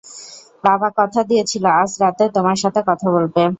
বাবা 0.63 0.87
কথা 0.99 1.21
দিয়েছিল 1.23 1.65
আজ 1.81 1.91
রাতে 2.01 2.23
তোমার 2.35 2.57
সাথে 2.63 2.79
কথা 2.89 3.07
বলবে। 3.15 3.43